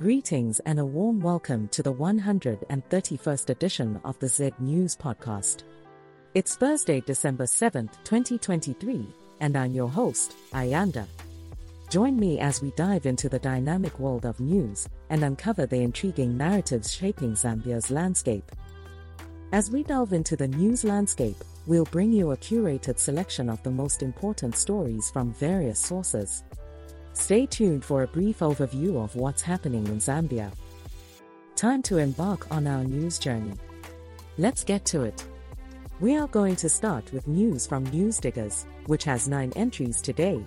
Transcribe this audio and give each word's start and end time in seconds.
Greetings 0.00 0.58
and 0.66 0.80
a 0.80 0.84
warm 0.84 1.20
welcome 1.20 1.68
to 1.68 1.80
the 1.80 1.94
131st 1.94 3.48
edition 3.48 4.00
of 4.02 4.18
the 4.18 4.26
Z 4.26 4.50
News 4.58 4.96
Podcast. 4.96 5.62
It's 6.34 6.56
Thursday, 6.56 7.00
December 7.00 7.44
7th, 7.44 7.92
2023, 8.02 9.06
and 9.38 9.56
I'm 9.56 9.72
your 9.72 9.88
host, 9.88 10.34
Ayanda. 10.52 11.06
Join 11.90 12.18
me 12.18 12.40
as 12.40 12.60
we 12.60 12.72
dive 12.72 13.06
into 13.06 13.28
the 13.28 13.38
dynamic 13.38 14.00
world 14.00 14.26
of 14.26 14.40
news 14.40 14.88
and 15.10 15.22
uncover 15.22 15.64
the 15.64 15.82
intriguing 15.82 16.36
narratives 16.36 16.92
shaping 16.92 17.34
Zambia's 17.34 17.92
landscape. 17.92 18.50
As 19.52 19.70
we 19.70 19.84
delve 19.84 20.12
into 20.12 20.34
the 20.34 20.48
news 20.48 20.82
landscape, 20.82 21.36
we'll 21.68 21.84
bring 21.84 22.12
you 22.12 22.32
a 22.32 22.36
curated 22.36 22.98
selection 22.98 23.48
of 23.48 23.62
the 23.62 23.70
most 23.70 24.02
important 24.02 24.56
stories 24.56 25.08
from 25.12 25.32
various 25.34 25.78
sources. 25.78 26.42
Stay 27.14 27.46
tuned 27.46 27.84
for 27.84 28.02
a 28.02 28.08
brief 28.08 28.40
overview 28.40 29.02
of 29.02 29.14
what's 29.14 29.40
happening 29.40 29.86
in 29.86 29.98
Zambia. 29.98 30.50
Time 31.54 31.80
to 31.82 31.98
embark 31.98 32.50
on 32.50 32.66
our 32.66 32.82
news 32.82 33.18
journey. 33.18 33.54
Let's 34.36 34.64
get 34.64 34.84
to 34.86 35.02
it. 35.02 35.24
We 36.00 36.16
are 36.16 36.26
going 36.26 36.56
to 36.56 36.68
start 36.68 37.10
with 37.12 37.28
news 37.28 37.68
from 37.68 37.86
Newsdiggers, 37.86 38.66
which 38.86 39.04
has 39.04 39.28
nine 39.28 39.52
entries 39.54 40.02
today. 40.02 40.44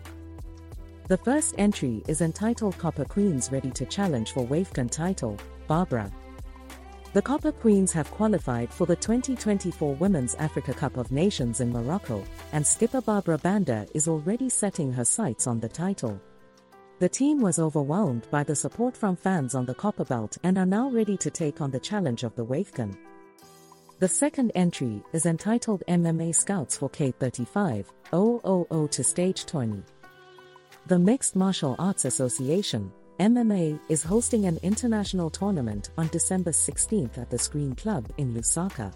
The 1.08 1.18
first 1.18 1.56
entry 1.58 2.04
is 2.10 2.20
entitled 2.20 2.78
Copper 2.78 3.06
Queens 3.06 3.50
Ready 3.50 3.72
to 3.72 3.86
Challenge 3.86 4.34
for 4.34 4.46
WAFCON 4.46 4.92
title, 4.92 5.38
Barbara. 5.68 6.12
The 7.14 7.22
Copper 7.22 7.54
Queens 7.54 7.94
have 7.94 8.12
qualified 8.12 8.72
for 8.74 8.86
the 8.86 8.98
2024 8.98 9.96
Women's 9.96 10.36
Africa 10.36 10.74
Cup 10.74 10.98
of 10.98 11.14
Nations 11.14 11.62
in 11.62 11.72
Morocco, 11.72 12.22
and 12.52 12.68
skipper 12.68 13.02
Barbara 13.02 13.38
Banda 13.38 13.88
is 13.96 14.10
already 14.10 14.50
setting 14.50 14.92
her 14.92 15.06
sights 15.06 15.48
on 15.48 15.62
the 15.62 15.70
title. 15.70 16.22
The 17.00 17.10
team 17.10 17.42
was 17.42 17.60
overwhelmed 17.60 18.28
by 18.32 18.44
the 18.44 18.56
support 18.56 18.98
from 18.98 19.16
fans 19.16 19.54
on 19.54 19.68
the 19.68 19.76
Copperbelt 19.76 20.40
and 20.42 20.58
are 20.58 20.66
now 20.66 20.90
ready 20.90 21.16
to 21.18 21.30
take 21.30 21.62
on 21.62 21.70
the 21.70 21.80
challenge 21.80 22.24
of 22.24 22.36
the 22.36 22.44
WAFCON. 22.46 22.98
The 24.00 24.08
second 24.08 24.52
entry 24.56 25.04
is 25.14 25.28
entitled 25.28 25.84
MMA 25.88 26.34
Scouts 26.34 26.76
for 26.76 26.90
K35 26.90 27.86
000 28.10 28.88
to 28.88 29.04
Stage 29.04 29.46
20. 29.46 29.84
The 30.88 30.98
Mixed 30.98 31.36
Martial 31.36 31.76
Arts 31.78 32.06
Association, 32.06 32.92
MMA, 33.20 33.80
is 33.90 34.04
hosting 34.04 34.46
an 34.46 34.58
international 34.64 35.30
tournament 35.30 35.92
on 36.00 36.08
December 36.08 36.52
16th 36.52 37.20
at 37.20 37.30
the 37.30 37.38
Screen 37.38 37.76
Club 37.76 38.08
in 38.18 38.34
Lusaka. 38.34 38.92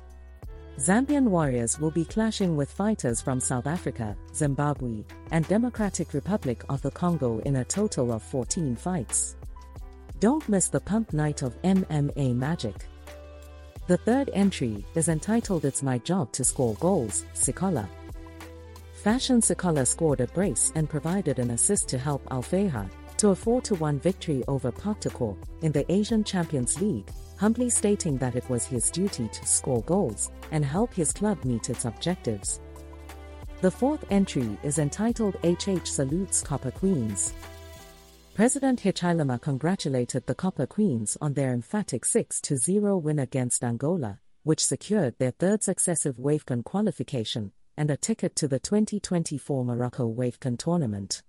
Zambian 0.82 1.26
warriors 1.26 1.80
will 1.80 1.92
be 1.92 2.04
clashing 2.04 2.58
with 2.58 2.72
fighters 2.72 3.22
from 3.22 3.40
South 3.40 3.68
Africa, 3.68 4.18
Zimbabwe, 4.34 5.04
and 5.30 5.48
Democratic 5.48 6.12
Republic 6.16 6.64
of 6.70 6.82
the 6.82 6.90
Congo 6.90 7.38
in 7.46 7.58
a 7.58 7.64
total 7.64 8.12
of 8.12 8.24
14 8.24 8.76
fights. 8.76 9.36
Don't 10.20 10.50
miss 10.50 10.70
the 10.70 10.80
pump 10.80 11.14
night 11.14 11.44
of 11.44 11.62
MMA 11.62 12.36
magic. 12.36 12.88
The 13.86 13.98
third 13.98 14.32
entry 14.34 14.84
is 14.96 15.08
entitled 15.08 15.66
It's 15.66 15.84
My 15.84 16.00
Job 16.00 16.32
to 16.32 16.44
Score 16.44 16.74
Goals, 16.80 17.26
Sakala. 17.36 17.88
Fashion 19.04 19.40
Sakala 19.40 19.86
scored 19.86 20.22
a 20.22 20.28
brace 20.28 20.72
and 20.74 20.90
provided 20.90 21.38
an 21.38 21.52
assist 21.52 21.90
to 21.90 22.00
help 22.00 22.24
Al-Fayha 22.32 22.90
to 23.18 23.30
a 23.30 23.36
4-1 23.36 24.02
victory 24.02 24.44
over 24.48 24.72
Pakhtakor 24.72 25.38
in 25.62 25.72
the 25.72 25.86
Asian 25.92 26.24
Champions 26.24 26.82
League, 26.82 27.12
humbly 27.42 27.72
stating 27.72 28.20
that 28.20 28.36
it 28.36 28.48
was 28.52 28.66
his 28.66 28.92
duty 28.92 29.28
to 29.30 29.48
score 29.48 29.82
goals 29.82 30.30
and 30.52 30.64
help 30.64 30.94
his 30.94 31.12
club 31.12 31.44
meet 31.44 31.72
its 31.72 31.86
objectives. 31.86 32.62
The 33.62 33.72
fourth 33.72 34.06
entry 34.12 34.60
is 34.62 34.78
entitled 34.78 35.38
HH 35.44 35.88
Salutes 35.88 36.44
Copper 36.44 36.70
Queens. 36.70 37.34
President 38.36 38.80
Hichilema 38.80 39.42
congratulated 39.42 40.28
the 40.28 40.36
Copper 40.36 40.68
Queens 40.68 41.18
on 41.20 41.34
their 41.34 41.52
emphatic 41.52 42.04
6-0 42.06 43.02
win 43.02 43.18
against 43.18 43.64
Angola, 43.64 44.20
which 44.44 44.64
secured 44.64 45.18
their 45.18 45.32
third 45.32 45.64
successive 45.64 46.18
WAFCON 46.18 46.64
qualification 46.64 47.54
and 47.76 47.90
a 47.90 47.98
ticket 47.98 48.36
to 48.36 48.48
the 48.48 48.60
2024 48.60 49.66
Morocco 49.66 50.08
WAFCON 50.08 50.60
tournament. 50.60 51.24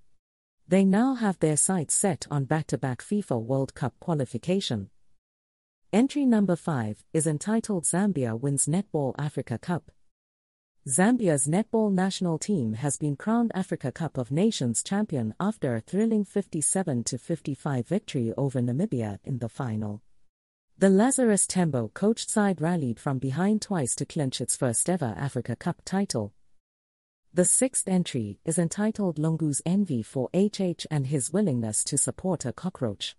They 0.69 0.85
now 0.85 1.15
have 1.15 1.39
their 1.39 1.57
sights 1.57 1.95
set 1.95 2.27
on 2.31 2.45
back-to-back 2.45 3.01
FIFA 3.01 3.43
World 3.43 3.75
Cup 3.75 3.95
qualification, 3.99 4.91
Entry 5.95 6.25
number 6.25 6.57
5 6.57 7.05
is 7.13 7.27
entitled 7.27 7.85
Zambia 7.85 8.41
Wins 8.41 8.65
Netball 8.65 9.15
Africa 9.19 9.59
Cup. 9.59 9.91
Zambia's 10.89 11.47
netball 11.47 11.93
national 11.93 12.39
team 12.39 12.73
has 12.73 12.97
been 12.97 13.15
crowned 13.15 13.53
Africa 13.55 13.93
Cup 13.93 14.17
of 14.17 14.31
Nations 14.31 14.83
champion 14.83 15.35
after 15.39 15.77
a 15.77 15.83
thrilling 15.83 16.25
57 16.25 17.05
55 17.05 17.87
victory 17.87 18.33
over 18.39 18.63
Namibia 18.63 19.19
in 19.25 19.39
the 19.39 19.51
final. 19.51 20.01
The 20.79 20.89
Lazarus 20.89 21.47
Tembo 21.47 21.91
coached 21.93 22.31
side 22.31 22.63
rallied 22.63 22.99
from 22.99 23.19
behind 23.19 23.61
twice 23.61 23.95
to 23.97 24.07
clinch 24.07 24.41
its 24.41 24.57
first 24.57 24.89
ever 24.89 25.15
Africa 25.19 25.57
Cup 25.57 25.83
title. 25.85 26.33
The 27.35 27.45
sixth 27.45 27.87
entry 27.87 28.39
is 28.47 28.59
entitled 28.59 29.19
Lungu's 29.19 29.61
Envy 29.67 30.03
for 30.03 30.31
HH 30.33 30.87
and 30.91 31.09
his 31.09 31.35
willingness 31.35 31.85
to 31.85 31.99
support 31.99 32.47
a 32.47 32.53
cockroach. 32.55 33.15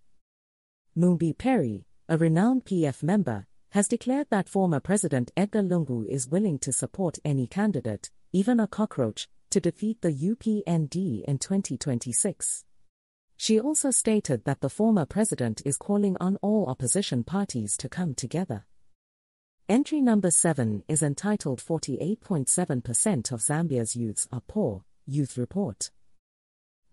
Mumbi 0.98 1.36
Phiri, 1.36 1.84
a 2.10 2.18
renowned 2.18 2.66
PF 2.66 3.02
member, 3.02 3.46
has 3.72 3.88
declared 3.88 4.28
that 4.30 4.50
former 4.50 4.80
President 4.80 5.32
Edgar 5.38 5.64
Lungu 5.64 6.06
is 6.08 6.28
willing 6.28 6.60
to 6.60 6.72
support 6.72 7.18
any 7.24 7.48
candidate, 7.48 8.12
even 8.32 8.60
a 8.60 8.68
cockroach, 8.68 9.28
to 9.50 9.60
defeat 9.60 10.02
the 10.02 10.12
UPND 10.12 11.24
in 11.24 11.38
2026. 11.40 12.66
She 13.38 13.60
also 13.60 13.92
stated 13.92 14.46
that 14.46 14.62
the 14.62 14.70
former 14.70 15.06
president 15.06 15.62
is 15.66 15.78
calling 15.78 16.18
on 16.20 16.38
all 16.42 16.68
opposition 16.68 17.24
parties 17.24 17.78
to 17.78 17.90
come 17.90 18.14
together. 18.14 18.66
Entry 19.70 20.02
number 20.02 20.30
7 20.30 20.84
is 20.88 21.02
entitled 21.02 21.60
48.7% 21.62 23.32
of 23.32 23.40
Zambia's 23.40 23.96
youths 23.96 24.28
are 24.32 24.42
poor, 24.48 24.84
Youth 25.06 25.38
Report. 25.38 25.90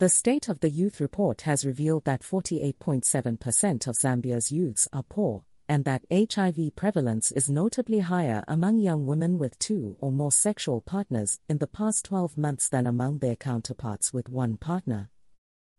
The 0.00 0.08
State 0.08 0.48
of 0.48 0.60
the 0.60 0.70
Youth 0.70 0.98
report 0.98 1.42
has 1.42 1.66
revealed 1.66 2.06
that 2.06 2.22
48.7% 2.22 3.86
of 3.86 3.96
Zambia's 3.96 4.50
youths 4.50 4.88
are 4.94 5.02
poor, 5.02 5.44
and 5.68 5.84
that 5.84 6.06
HIV 6.10 6.74
prevalence 6.74 7.30
is 7.32 7.50
notably 7.50 7.98
higher 7.98 8.42
among 8.48 8.78
young 8.78 9.04
women 9.04 9.36
with 9.36 9.58
two 9.58 9.98
or 10.00 10.10
more 10.10 10.32
sexual 10.32 10.80
partners 10.80 11.38
in 11.50 11.58
the 11.58 11.66
past 11.66 12.06
12 12.06 12.38
months 12.38 12.66
than 12.66 12.86
among 12.86 13.18
their 13.18 13.36
counterparts 13.36 14.10
with 14.10 14.30
one 14.30 14.56
partner. 14.56 15.10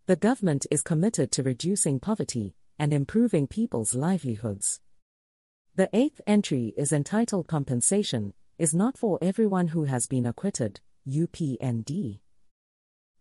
The 0.06 0.18
government 0.18 0.68
is 0.70 0.84
committed 0.84 1.32
to 1.32 1.42
reducing 1.42 2.00
poverty 2.00 2.54
and 2.78 2.94
improving 2.94 3.48
people's 3.48 3.96
livelihoods. 3.96 4.82
The 5.78 5.90
eighth 5.94 6.22
entry 6.28 6.76
is 6.78 6.94
entitled 6.94 7.48
Compensation 7.48 8.36
is 8.60 8.72
not 8.72 9.00
for 9.00 9.18
everyone 9.20 9.70
who 9.70 9.86
has 9.86 10.06
been 10.06 10.28
acquitted, 10.28 10.80
UPND. 11.10 12.20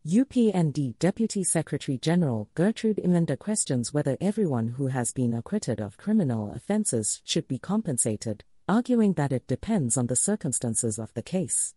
UPND 0.07 0.99
Deputy 0.99 1.45
Secretary 1.45 1.99
General 1.99 2.49
Gertrude 2.55 2.97
Imenda 3.05 3.39
questions 3.39 3.93
whether 3.93 4.17
everyone 4.19 4.69
who 4.69 4.87
has 4.87 5.13
been 5.13 5.35
acquitted 5.35 5.79
of 5.79 5.99
criminal 5.99 6.55
offences 6.55 7.21
should 7.23 7.47
be 7.47 7.59
compensated, 7.59 8.43
arguing 8.67 9.13
that 9.13 9.31
it 9.31 9.47
depends 9.47 9.99
on 9.99 10.07
the 10.07 10.17
circumstances 10.17 10.99
of 10.99 11.13
the 11.13 11.21
case. 11.21 11.75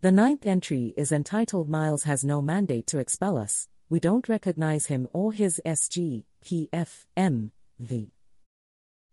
The 0.00 0.10
ninth 0.10 0.44
entry 0.44 0.92
is 0.96 1.12
entitled 1.12 1.68
Miles 1.68 2.02
has 2.02 2.24
no 2.24 2.42
mandate 2.42 2.88
to 2.88 2.98
expel 2.98 3.38
us, 3.38 3.68
we 3.88 4.00
don't 4.00 4.28
recognize 4.28 4.86
him 4.86 5.06
or 5.12 5.32
his 5.32 5.60
SG, 5.64 6.24
PF, 6.44 7.04
M, 7.16 7.52
V. 7.78 8.10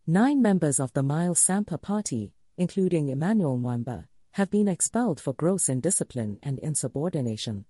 Nine 0.07 0.41
members 0.41 0.79
of 0.79 0.91
the 0.93 1.03
Miles 1.03 1.39
Sampa 1.39 1.79
party, 1.79 2.33
including 2.57 3.09
Emmanuel 3.09 3.59
Mwamba, 3.59 4.07
have 4.31 4.49
been 4.49 4.67
expelled 4.67 5.19
for 5.19 5.33
gross 5.33 5.69
indiscipline 5.69 6.39
and 6.41 6.57
insubordination. 6.57 7.65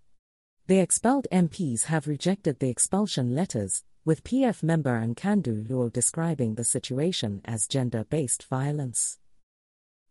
The 0.68 0.80
expelled 0.80 1.28
MPs 1.32 1.86
have 1.86 2.10
rejected 2.10 2.60
the 2.60 2.68
expulsion 2.68 3.34
letters, 3.34 3.86
with 4.04 4.26
PF 4.26 4.64
member 4.64 5.00
Nkandu 5.00 5.66
Luo 5.70 5.90
describing 5.90 6.56
the 6.56 6.66
situation 6.66 7.40
as 7.46 7.68
gender 7.68 8.04
based 8.04 8.44
violence. 8.50 9.18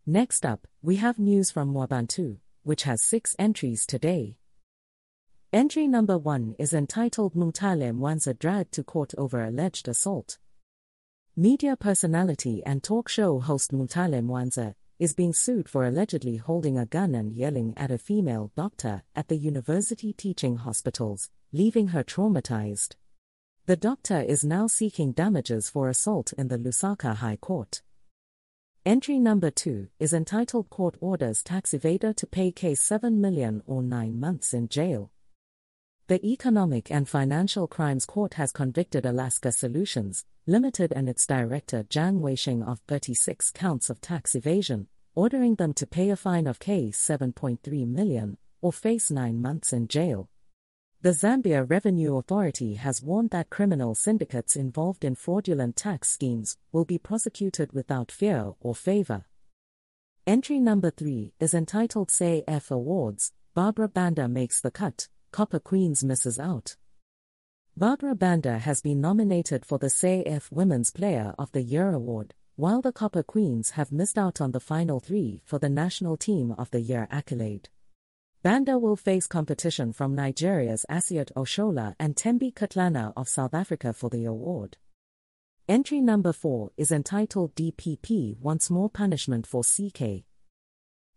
Next 0.07 0.43
up, 0.43 0.65
we 0.81 0.95
have 0.95 1.19
news 1.19 1.51
from 1.51 1.75
Mwebantu, 1.75 2.37
which 2.63 2.83
has 2.83 3.03
six 3.03 3.35
entries 3.37 3.85
today. 3.85 4.37
Entry 5.53 5.87
number 5.87 6.17
one 6.17 6.55
is 6.57 6.73
entitled 6.73 7.35
Mutale 7.35 7.93
Mwanza 7.93 8.33
dragged 8.39 8.71
to 8.71 8.83
court 8.83 9.13
over 9.15 9.43
alleged 9.43 9.87
assault. 9.87 10.39
Media 11.35 11.75
personality 11.77 12.63
and 12.65 12.81
talk 12.81 13.09
show 13.09 13.39
host 13.39 13.71
Mutale 13.73 14.23
Mwanza 14.23 14.73
is 14.99 15.13
being 15.13 15.33
sued 15.33 15.69
for 15.69 15.85
allegedly 15.85 16.37
holding 16.37 16.77
a 16.77 16.85
gun 16.85 17.13
and 17.13 17.31
yelling 17.31 17.73
at 17.77 17.91
a 17.91 17.97
female 17.97 18.51
doctor 18.55 19.03
at 19.15 19.27
the 19.27 19.35
university 19.35 20.13
teaching 20.13 20.57
hospitals, 20.57 21.29
leaving 21.51 21.89
her 21.89 22.03
traumatized. 22.03 22.95
The 23.67 23.75
doctor 23.75 24.21
is 24.21 24.43
now 24.43 24.67
seeking 24.67 25.11
damages 25.11 25.69
for 25.69 25.89
assault 25.89 26.33
in 26.33 26.47
the 26.47 26.57
Lusaka 26.57 27.15
High 27.15 27.35
Court. 27.35 27.81
Entry 28.85 29.19
number 29.19 29.51
2 29.51 29.89
is 29.99 30.13
entitled 30.13 30.69
Court 30.69 30.95
Orders 31.01 31.43
Tax 31.43 31.71
Evader 31.71 32.15
to 32.15 32.25
Pay 32.25 32.51
Case 32.51 32.81
7 32.81 33.19
million 33.19 33.61
or 33.65 33.83
9 33.83 34.17
months 34.19 34.53
in 34.53 34.69
jail. 34.69 35.11
The 36.07 36.25
Economic 36.25 36.89
and 36.89 37.05
Financial 37.05 37.67
Crimes 37.67 38.05
Court 38.05 38.35
has 38.35 38.53
convicted 38.53 39.05
Alaska 39.05 39.51
Solutions, 39.51 40.23
Limited 40.45 40.93
and 40.95 41.09
its 41.09 41.27
director 41.27 41.83
Jiang 41.83 42.21
Weisheng 42.21 42.65
of 42.65 42.79
36 42.87 43.51
counts 43.51 43.89
of 43.89 43.99
tax 43.99 44.33
evasion, 44.33 44.87
ordering 45.15 45.55
them 45.55 45.73
to 45.73 45.85
pay 45.85 46.09
a 46.09 46.15
fine 46.15 46.47
of 46.47 46.59
K7.3 46.59 47.85
million 47.85 48.37
or 48.61 48.71
face 48.71 49.11
9 49.11 49.41
months 49.41 49.73
in 49.73 49.89
jail. 49.89 50.29
The 51.01 51.09
Zambia 51.09 51.69
Revenue 51.69 52.15
Authority 52.15 52.75
has 52.75 53.03
warned 53.03 53.31
that 53.31 53.49
criminal 53.49 53.93
syndicates 53.93 54.55
involved 54.55 55.03
in 55.03 55.13
fraudulent 55.13 55.75
tax 55.75 56.07
schemes 56.07 56.57
will 56.71 56.85
be 56.85 56.97
prosecuted 56.97 57.73
without 57.73 58.13
fear 58.13 58.53
or 58.61 58.73
favor. 58.73 59.25
Entry 60.25 60.61
number 60.61 60.89
3 60.89 61.33
is 61.41 61.53
entitled 61.53 62.07
CAF 62.07 62.71
Awards. 62.71 63.33
Barbara 63.53 63.89
Banda 63.89 64.29
makes 64.29 64.61
the 64.61 64.71
cut, 64.71 65.09
Copper 65.37 65.59
Queens 65.59 66.03
misses 66.03 66.39
out. 66.39 66.77
Barbara 67.75 68.15
Banda 68.15 68.57
has 68.57 68.81
been 68.81 68.99
nominated 68.99 69.67
for 69.67 69.77
the 69.77 69.85
CAF 69.85 70.51
Women's 70.51 70.89
Player 70.89 71.35
of 71.37 71.51
the 71.51 71.61
Year 71.61 71.91
award, 71.91 72.33
while 72.55 72.81
the 72.81 72.91
Copper 72.91 73.21
Queens 73.21 73.69
have 73.77 73.91
missed 73.91 74.17
out 74.17 74.41
on 74.41 74.51
the 74.51 74.59
final 74.59 74.99
three 74.99 75.43
for 75.45 75.59
the 75.59 75.69
National 75.69 76.17
Team 76.17 76.55
of 76.57 76.71
the 76.71 76.81
Year 76.81 77.07
accolade. 77.11 77.69
Banda 78.41 78.79
will 78.79 78.95
face 78.95 79.27
competition 79.27 79.93
from 79.93 80.15
Nigeria's 80.15 80.87
Asisat 80.89 81.31
Oshoala 81.33 81.93
and 81.99 82.15
Thembi 82.15 82.51
Kgatlana 82.51 83.13
of 83.15 83.29
South 83.29 83.53
Africa 83.53 83.93
for 83.93 84.09
the 84.09 84.25
award. 84.25 84.77
Entry 85.69 86.01
number 86.01 86.33
4 86.33 86.71
is 86.77 86.91
entitled 86.91 87.53
DPP 87.53 88.39
Wants 88.39 88.71
More 88.71 88.89
Punishment 88.89 89.45
for 89.45 89.61
CK. 89.61 90.25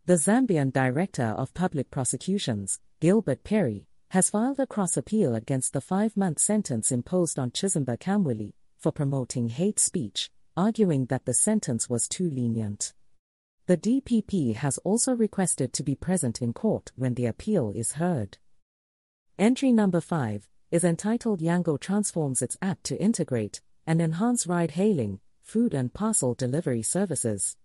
The 0.05 0.17
Zambian 0.17 0.75
Director 0.75 1.35
of 1.39 1.55
Public 1.55 1.91
Prosecutions, 1.91 2.81
Gilbert 3.01 3.45
Phiri, 3.45 3.87
has 4.11 4.29
filed 4.29 4.59
a 4.59 4.67
cross 4.67 4.97
appeal 4.97 5.37
against 5.37 5.73
the 5.73 5.81
five 5.81 6.17
month 6.17 6.41
sentence 6.41 6.91
imposed 6.91 7.39
on 7.39 7.53
Chishimba 7.53 7.97
Kambwili 7.97 8.55
for 8.77 8.91
promoting 8.91 9.49
hate 9.49 9.79
speech, 9.79 10.31
arguing 10.57 11.07
that 11.07 11.27
the 11.27 11.35
sentence 11.35 11.89
was 11.89 12.09
too 12.09 12.29
lenient. 12.29 12.93
The 13.67 13.77
DPP 13.77 14.57
has 14.57 14.79
also 14.79 15.15
requested 15.15 15.73
to 15.75 15.85
be 15.85 15.95
present 15.95 16.43
in 16.43 16.53
court 16.53 16.91
when 16.97 17.15
the 17.15 17.27
appeal 17.27 17.71
is 17.77 17.93
heard. 17.93 18.39
Entry 19.39 19.71
number 19.71 20.01
5 20.01 20.49
is 20.73 20.83
entitled 20.83 21.41
Yango 21.41 21.79
transforms 21.79 22.43
its 22.43 22.59
app 22.61 22.83
to 22.83 23.01
integrate 23.01 23.61
and 23.87 24.03
enhance 24.03 24.45
ride 24.45 24.73
hailing, 24.73 25.21
food 25.41 25.73
and 25.73 25.95
parcel 25.95 26.35
delivery 26.35 26.83
services. 26.83 27.57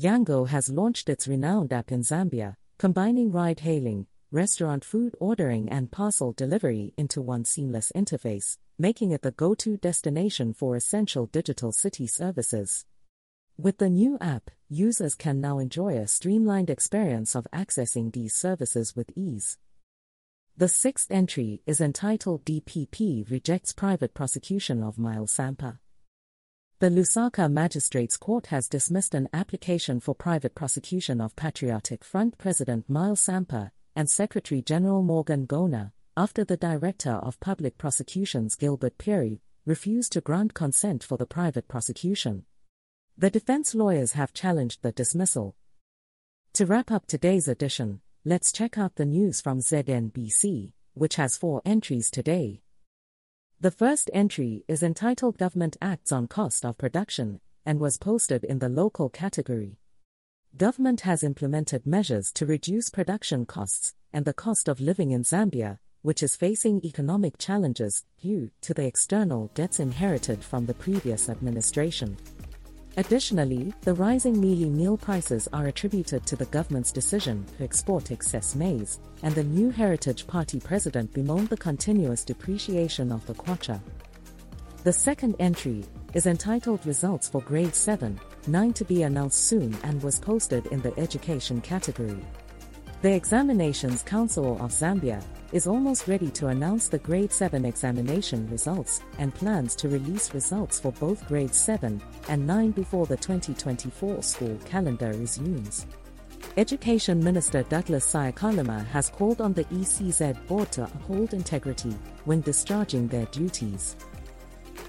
Yango 0.00 0.48
has 0.48 0.70
launched 0.70 1.10
its 1.10 1.28
renowned 1.28 1.74
app 1.74 1.92
in 1.92 2.00
Zambia, 2.00 2.56
combining 2.78 3.30
ride 3.30 3.60
hailing, 3.60 4.06
restaurant 4.32 4.82
food 4.82 5.14
ordering 5.20 5.68
and 5.68 5.90
parcel 5.90 6.32
delivery 6.32 6.94
into 6.96 7.20
one 7.20 7.44
seamless 7.44 7.92
interface, 7.94 8.56
making 8.78 9.10
it 9.10 9.20
the 9.20 9.30
go 9.30 9.54
to 9.54 9.76
destination 9.76 10.54
for 10.54 10.74
essential 10.74 11.26
digital 11.26 11.70
city 11.70 12.06
services. 12.06 12.86
With 13.58 13.76
the 13.76 13.90
new 13.90 14.16
app, 14.22 14.50
users 14.70 15.14
can 15.14 15.42
now 15.42 15.58
enjoy 15.58 15.98
a 15.98 16.08
streamlined 16.08 16.70
experience 16.70 17.34
of 17.34 17.46
accessing 17.52 18.10
these 18.10 18.34
services 18.34 18.96
with 18.96 19.10
ease. 19.14 19.58
The 20.56 20.68
sixth 20.68 21.10
entry 21.10 21.60
is 21.66 21.82
entitled 21.82 22.46
DPP 22.46 23.30
Rejects 23.30 23.74
Private 23.74 24.14
Prosecution 24.14 24.82
of 24.82 24.98
Miles 24.98 25.32
Sampa. 25.32 25.78
The 26.78 26.88
Lusaka 26.88 27.52
Magistrates 27.52 28.16
Court 28.16 28.46
has 28.46 28.66
dismissed 28.66 29.14
an 29.14 29.28
application 29.34 30.00
for 30.00 30.14
private 30.14 30.54
prosecution 30.54 31.20
of 31.20 31.36
Patriotic 31.36 32.02
Front 32.02 32.38
President 32.38 32.88
Miles 32.88 33.20
Sampa 33.20 33.70
and 33.94 34.08
Secretary 34.08 34.62
General 34.62 35.02
Morgan 35.02 35.46
Ng'ona, 35.46 35.92
after 36.16 36.44
the 36.44 36.56
Director 36.56 37.12
of 37.12 37.40
Public 37.40 37.78
Prosecutions 37.78 38.54
Gilbert 38.54 38.98
Phiri 38.98 39.40
refused 39.64 40.12
to 40.12 40.20
grant 40.20 40.54
consent 40.54 41.04
for 41.04 41.16
the 41.16 41.26
private 41.26 41.68
prosecution. 41.68 42.44
The 43.16 43.30
defense 43.30 43.74
lawyers 43.74 44.12
have 44.12 44.32
challenged 44.32 44.82
the 44.82 44.92
dismissal. 44.92 45.54
To 46.54 46.66
wrap 46.66 46.90
up 46.90 47.06
today's 47.06 47.48
edition, 47.48 48.00
let's 48.24 48.52
check 48.52 48.76
out 48.76 48.96
the 48.96 49.04
news 49.04 49.40
from 49.40 49.60
ZNBC, 49.60 50.72
which 50.94 51.16
has 51.16 51.36
four 51.36 51.62
entries 51.64 52.10
today. 52.10 52.62
The 53.60 53.70
first 53.70 54.10
entry 54.12 54.64
is 54.66 54.82
entitled 54.82 55.38
Government 55.38 55.76
Acts 55.80 56.12
on 56.12 56.26
Cost 56.26 56.64
of 56.64 56.78
Production 56.78 57.40
and 57.64 57.78
was 57.78 57.96
posted 57.96 58.44
in 58.44 58.58
the 58.58 58.68
local 58.68 59.08
category 59.08 59.78
government 60.56 61.00
has 61.00 61.24
implemented 61.24 61.86
measures 61.86 62.30
to 62.30 62.44
reduce 62.44 62.90
production 62.90 63.46
costs 63.46 63.94
and 64.12 64.24
the 64.24 64.34
cost 64.34 64.68
of 64.68 64.80
living 64.80 65.10
in 65.10 65.22
Zambia, 65.22 65.78
which 66.02 66.22
is 66.22 66.36
facing 66.36 66.84
economic 66.84 67.38
challenges 67.38 68.04
due 68.20 68.50
to 68.60 68.74
the 68.74 68.84
external 68.84 69.50
debts 69.54 69.80
inherited 69.80 70.44
from 70.44 70.66
the 70.66 70.74
previous 70.74 71.30
administration. 71.30 72.16
Additionally, 72.98 73.72
the 73.80 73.94
rising 73.94 74.36
mealie 74.36 74.70
meal 74.70 74.98
prices 74.98 75.48
are 75.54 75.68
attributed 75.68 76.26
to 76.26 76.36
the 76.36 76.44
government's 76.46 76.92
decision 76.92 77.46
to 77.56 77.64
export 77.64 78.10
excess 78.10 78.54
maize, 78.54 79.00
and 79.22 79.34
the 79.34 79.44
New 79.44 79.70
Heritage 79.70 80.26
Party 80.26 80.60
president 80.60 81.10
bemoaned 81.14 81.48
the 81.48 81.56
continuous 81.56 82.24
depreciation 82.24 83.10
of 83.10 83.24
the 83.26 83.34
kwacha. 83.34 83.80
The 84.84 84.92
second 84.92 85.36
entry 85.38 85.84
is 86.14 86.26
entitled 86.26 86.84
Results 86.86 87.28
for 87.28 87.40
Grade 87.42 87.74
7, 87.74 88.20
9 88.46 88.72
to 88.74 88.84
be 88.84 89.02
announced 89.02 89.44
soon 89.46 89.76
and 89.82 90.02
was 90.02 90.20
posted 90.20 90.66
in 90.66 90.80
the 90.82 90.98
Education 90.98 91.60
category. 91.60 92.22
The 93.00 93.12
Examinations 93.14 94.02
Council 94.02 94.54
of 94.62 94.70
Zambia 94.70 95.22
is 95.52 95.66
almost 95.66 96.08
ready 96.08 96.30
to 96.32 96.48
announce 96.48 96.88
the 96.88 96.98
Grade 96.98 97.32
7 97.32 97.64
examination 97.64 98.48
results 98.50 99.02
and 99.18 99.34
plans 99.34 99.74
to 99.76 99.88
release 99.88 100.34
results 100.34 100.78
for 100.78 100.92
both 100.92 101.26
Grade 101.26 101.54
7 101.54 102.00
and 102.28 102.46
9 102.46 102.70
before 102.72 103.06
the 103.06 103.16
2024 103.16 104.22
school 104.22 104.58
calendar 104.64 105.12
resumes. 105.14 105.86
Education 106.58 107.24
Minister 107.24 107.62
Douglas 107.62 108.12
Syakalima 108.12 108.86
has 108.88 109.08
called 109.08 109.40
on 109.40 109.54
the 109.54 109.64
ECZ 109.64 110.46
board 110.46 110.70
to 110.72 110.84
uphold 110.84 111.32
integrity 111.32 111.96
when 112.26 112.42
discharging 112.42 113.08
their 113.08 113.26
duties. 113.26 113.96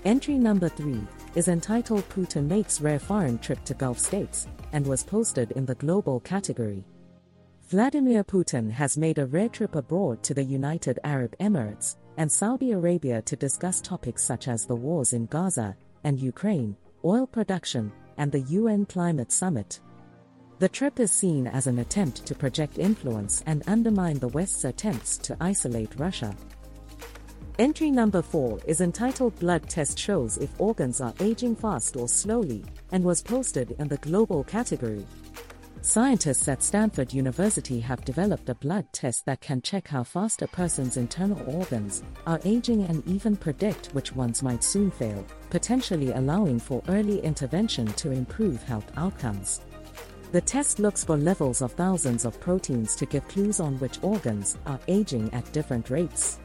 Entry 0.06 0.38
number 0.38 0.68
3 0.68 1.00
is 1.36 1.48
entitled 1.48 2.04
Putin 2.10 2.46
Makes 2.46 2.82
Rare 2.82 3.00
Foreign 3.00 3.40
Trip 3.40 3.64
to 3.64 3.74
Gulf 3.74 3.98
States 3.98 4.48
and 4.74 4.86
was 4.86 5.02
posted 5.02 5.52
in 5.52 5.66
the 5.66 5.76
Global 5.76 6.20
category. 6.20 6.84
Vladimir 7.70 8.22
Putin 8.22 8.70
has 8.70 8.98
made 8.98 9.18
a 9.18 9.26
rare 9.26 9.48
trip 9.48 9.76
abroad 9.76 10.22
to 10.24 10.34
the 10.34 10.44
United 10.44 11.00
Arab 11.06 11.34
Emirates 11.40 11.96
and 12.18 12.30
Saudi 12.30 12.74
Arabia 12.74 13.22
to 13.22 13.38
discuss 13.38 13.80
topics 13.80 14.22
such 14.22 14.50
as 14.50 14.66
the 14.66 14.76
wars 14.76 15.14
in 15.14 15.26
Gaza 15.28 15.74
and 16.04 16.20
Ukraine, 16.20 16.76
oil 17.06 17.26
production, 17.26 17.90
and 18.18 18.30
the 18.30 18.42
UN 18.42 18.86
Climate 18.86 19.32
Summit. 19.32 19.80
The 20.60 20.68
trip 20.68 21.00
is 21.00 21.14
seen 21.14 21.48
as 21.48 21.68
an 21.68 21.80
attempt 21.80 22.26
to 22.26 22.36
project 22.36 22.78
influence 22.78 23.42
and 23.46 23.64
undermine 23.68 24.20
the 24.20 24.28
West's 24.28 24.66
attempts 24.66 25.18
to 25.20 25.38
isolate 25.40 25.98
Russia. 25.98 26.36
Entry 27.60 27.92
number 27.92 28.24
4 28.24 28.62
is 28.66 28.82
entitled 28.82 29.38
Blood 29.38 29.70
Test 29.70 30.00
Shows 30.00 30.38
If 30.38 30.60
Organs 30.60 31.00
Are 31.00 31.14
Aging 31.20 31.56
Fast 31.56 31.96
or 31.96 32.08
Slowly 32.08 32.66
and 32.92 33.04
was 33.04 33.22
posted 33.22 33.76
in 33.78 33.88
the 33.88 33.98
Global 33.98 34.44
category. 34.44 35.06
Scientists 35.82 36.48
at 36.48 36.64
Stanford 36.64 37.14
University 37.14 37.80
have 37.80 38.04
developed 38.06 38.50
a 38.50 38.56
blood 38.56 38.92
test 38.92 39.28
that 39.28 39.40
can 39.40 39.62
check 39.62 39.88
how 39.88 40.04
fast 40.04 40.42
a 40.42 40.48
person's 40.48 40.98
internal 40.98 41.40
organs 41.56 42.02
are 42.26 42.40
aging 42.44 42.86
and 42.86 43.06
even 43.08 43.36
predict 43.36 43.94
which 43.94 44.16
ones 44.16 44.42
might 44.42 44.64
soon 44.64 44.90
fail, 44.90 45.24
potentially 45.52 46.12
allowing 46.12 46.58
for 46.58 46.82
early 46.88 47.20
intervention 47.20 47.86
to 47.86 48.10
improve 48.10 48.64
health 48.64 48.92
outcomes. 48.98 49.62
The 50.32 50.42
test 50.42 50.80
looks 50.80 51.04
for 51.04 51.18
levels 51.18 51.62
of 51.62 51.74
thousands 51.74 52.26
of 52.26 52.40
proteins 52.40 52.96
to 52.96 53.06
give 53.06 53.28
clues 53.28 53.60
on 53.60 53.78
which 53.78 54.02
organs 54.02 54.58
are 54.66 54.80
aging 54.88 55.32
at 55.36 55.52
different 55.52 55.92
rates. 55.92 56.40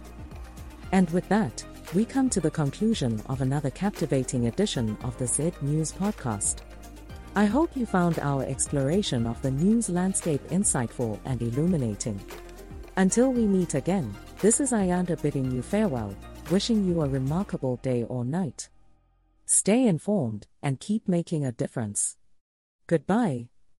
And 0.92 1.10
with 1.10 1.28
that, 1.28 1.64
we 1.94 2.04
come 2.04 2.28
to 2.30 2.40
the 2.40 2.50
conclusion 2.50 3.22
of 3.28 3.40
another 3.40 3.70
captivating 3.70 4.46
edition 4.46 4.96
of 5.02 5.16
the 5.18 5.26
Z 5.26 5.52
News 5.62 5.92
Podcast. 5.92 6.56
I 7.34 7.44
hope 7.44 7.76
you 7.76 7.86
found 7.86 8.18
our 8.18 8.42
exploration 8.44 9.26
of 9.26 9.40
the 9.42 9.50
news 9.50 9.88
landscape 9.88 10.42
insightful 10.48 11.18
and 11.24 11.40
illuminating. 11.40 12.20
Until 12.96 13.32
we 13.32 13.46
meet 13.46 13.74
again, 13.74 14.14
this 14.40 14.60
is 14.60 14.72
Ayanda 14.72 15.20
bidding 15.22 15.50
you 15.50 15.62
farewell, 15.62 16.14
wishing 16.50 16.84
you 16.86 17.02
a 17.02 17.08
remarkable 17.08 17.76
day 17.76 18.04
or 18.04 18.24
night. 18.24 18.68
Stay 19.46 19.86
informed 19.86 20.46
and 20.62 20.80
keep 20.80 21.06
making 21.08 21.44
a 21.44 21.52
difference. 21.52 22.16
Goodbye. 22.86 23.48